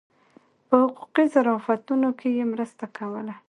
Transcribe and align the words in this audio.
په 0.67 0.75
حقوقي 0.83 1.25
ظرافتونو 1.33 2.09
کې 2.19 2.27
یې 2.37 2.43
مرسته 2.53 2.85
کوله. 2.97 3.35